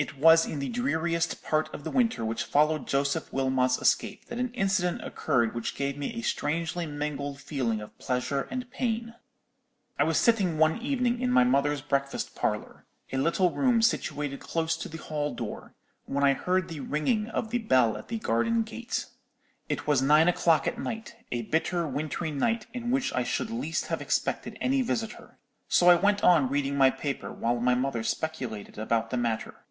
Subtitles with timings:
[0.00, 4.38] "It was in the dreariest part of the winter which followed Joseph Wilmot's escape that
[4.38, 9.16] an incident occurred which gave me a strangely mingled feeling of pleasure and pain.
[9.98, 14.88] I was sitting one evening in my mother's breakfast parlour—a little room situated close to
[14.88, 19.06] the hall door—when I heard the ringing of the bell at the garden gate.
[19.68, 23.86] It was nine o'clock at night, a bitter wintry night, in which I should least
[23.88, 25.38] have expected any visitor.
[25.68, 29.64] So I went on reading my paper, while my mother speculated about the matter.